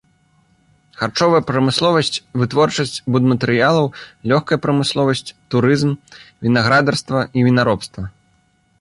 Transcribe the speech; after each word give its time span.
Харчовая 1.01 1.41
прамысловасць, 1.49 2.17
вытворчасць 2.43 2.95
будматэрыялаў, 3.15 3.85
лёгкая 4.33 4.59
прамысловасць, 4.67 5.25
турызм, 5.57 5.91
вінаградарства 6.49 7.19
і 7.37 7.51
вінаробства. 7.51 8.01